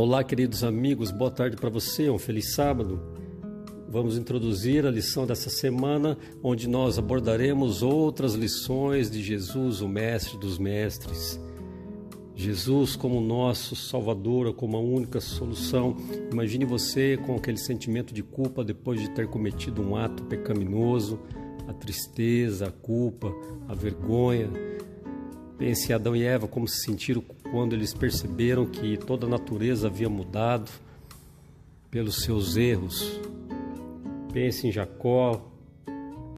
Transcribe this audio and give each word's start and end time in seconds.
Olá, 0.00 0.22
queridos 0.22 0.62
amigos, 0.62 1.10
boa 1.10 1.28
tarde 1.28 1.56
para 1.56 1.68
você, 1.68 2.08
um 2.08 2.20
feliz 2.20 2.54
sábado. 2.54 3.02
Vamos 3.88 4.16
introduzir 4.16 4.86
a 4.86 4.92
lição 4.92 5.26
dessa 5.26 5.50
semana, 5.50 6.16
onde 6.40 6.68
nós 6.68 7.00
abordaremos 7.00 7.82
outras 7.82 8.34
lições 8.34 9.10
de 9.10 9.20
Jesus, 9.20 9.80
o 9.80 9.88
Mestre 9.88 10.38
dos 10.38 10.56
Mestres. 10.56 11.40
Jesus 12.36 12.94
como 12.94 13.20
nosso 13.20 13.74
Salvador, 13.74 14.54
como 14.54 14.76
a 14.76 14.80
única 14.80 15.20
solução. 15.20 15.96
Imagine 16.30 16.64
você 16.64 17.16
com 17.16 17.34
aquele 17.34 17.58
sentimento 17.58 18.14
de 18.14 18.22
culpa 18.22 18.62
depois 18.62 19.00
de 19.00 19.10
ter 19.10 19.26
cometido 19.26 19.82
um 19.82 19.96
ato 19.96 20.22
pecaminoso, 20.26 21.18
a 21.66 21.72
tristeza, 21.72 22.68
a 22.68 22.70
culpa, 22.70 23.34
a 23.66 23.74
vergonha. 23.74 24.48
Pense 25.58 25.90
em 25.90 25.94
Adão 25.96 26.14
e 26.14 26.22
Eva 26.22 26.46
como 26.46 26.68
se 26.68 26.84
sentiram 26.84 27.20
quando 27.50 27.74
eles 27.74 27.94
perceberam 27.94 28.66
que 28.66 28.96
toda 28.96 29.26
a 29.26 29.28
natureza 29.28 29.88
havia 29.88 30.08
mudado 30.08 30.70
pelos 31.90 32.22
seus 32.22 32.56
erros. 32.56 33.20
Pense 34.32 34.66
em 34.66 34.72
Jacó 34.72 35.50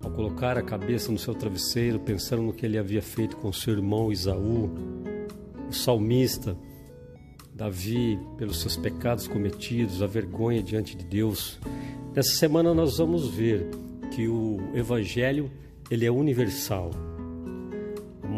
ao 0.02 0.10
colocar 0.10 0.56
a 0.56 0.62
cabeça 0.62 1.12
no 1.12 1.18
seu 1.18 1.34
travesseiro, 1.34 1.98
pensando 2.00 2.42
no 2.42 2.52
que 2.52 2.64
ele 2.64 2.78
havia 2.78 3.02
feito 3.02 3.36
com 3.36 3.52
seu 3.52 3.74
irmão 3.74 4.10
Isaú 4.10 4.70
o 5.68 5.72
salmista 5.72 6.56
Davi, 7.54 8.18
pelos 8.38 8.60
seus 8.60 8.76
pecados 8.76 9.28
cometidos, 9.28 10.02
a 10.02 10.06
vergonha 10.06 10.62
diante 10.62 10.96
de 10.96 11.04
Deus. 11.04 11.60
Nessa 12.14 12.32
semana 12.32 12.72
nós 12.72 12.98
vamos 12.98 13.28
ver 13.28 13.68
que 14.10 14.26
o 14.26 14.58
evangelho, 14.74 15.50
ele 15.90 16.06
é 16.06 16.10
universal. 16.10 16.90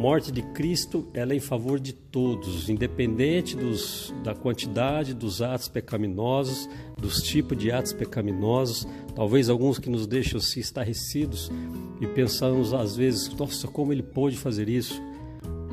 Morte 0.03 0.33
de 0.33 0.43
Cristo, 0.43 1.07
ela 1.15 1.33
é 1.33 1.37
em 1.37 1.41
favor 1.41 1.79
de 1.79 1.93
todos, 1.93 2.69
independente 2.69 3.57
dos, 3.57 4.13
da 4.25 4.35
quantidade 4.35 5.15
dos 5.15 5.41
atos 5.41 5.69
pecaminosos, 5.69 6.69
dos 6.99 7.23
tipos 7.23 7.57
de 7.57 7.71
atos 7.71 7.93
pecaminosos, 7.93 8.85
talvez 9.15 9.49
alguns 9.49 9.79
que 9.79 9.89
nos 9.89 10.05
deixam 10.05 10.41
se 10.41 10.59
estarrecidos 10.59 11.53
e 12.01 12.07
pensamos 12.09 12.75
às 12.75 12.97
vezes, 12.97 13.33
nossa, 13.37 13.69
como 13.69 13.93
ele 13.93 14.03
pôde 14.03 14.37
fazer 14.37 14.69
isso? 14.69 15.01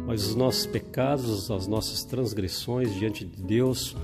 mas 0.06 0.28
os 0.28 0.36
nossos 0.36 0.68
pecados, 0.68 1.50
as 1.50 1.66
nossas 1.66 2.04
transgressões 2.04 2.94
diante 2.94 3.26
de 3.26 3.42
Deus, 3.42 3.96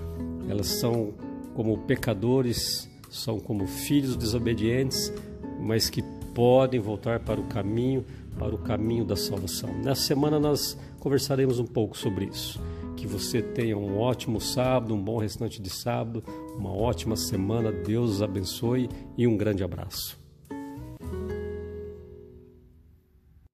elas 0.50 0.68
são 0.68 1.14
como 1.54 1.78
pecadores, 1.78 2.90
são 3.12 3.40
como 3.40 3.68
filhos 3.68 4.16
desobedientes, 4.16 5.14
mas 5.60 5.88
que 5.88 6.04
podem 6.36 6.80
voltar 6.80 7.22
para 7.22 7.40
o 7.40 7.46
caminho, 7.46 8.06
para 8.38 8.54
o 8.54 8.58
caminho 8.58 9.06
da 9.06 9.16
salvação. 9.16 9.74
Nessa 9.82 10.02
semana 10.02 10.38
nós 10.38 10.78
conversaremos 11.00 11.58
um 11.58 11.66
pouco 11.66 11.98
sobre 11.98 12.26
isso. 12.26 12.62
Que 12.98 13.08
você 13.08 13.42
tenha 13.42 13.78
um 13.78 13.98
ótimo 13.98 14.40
sábado, 14.40 14.94
um 14.94 15.02
bom 15.02 15.18
restante 15.18 15.62
de 15.62 15.70
sábado, 15.70 16.24
uma 16.58 16.72
ótima 16.72 17.16
semana. 17.16 17.72
Deus 17.72 18.12
os 18.12 18.22
abençoe 18.22 18.90
e 19.18 19.26
um 19.26 19.38
grande 19.38 19.64
abraço. 19.64 20.25